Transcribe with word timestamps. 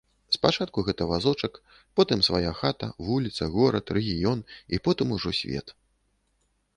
Спачатку 0.35 0.83
гэта 0.85 1.03
вазочак, 1.09 1.57
потым 1.99 2.23
свая 2.27 2.53
хата, 2.61 2.89
вуліца, 3.09 3.49
горад, 3.57 3.85
рэгіён 3.99 4.39
і 4.75 4.81
потым 4.89 5.07
ужо 5.17 5.35
свет. 5.41 5.67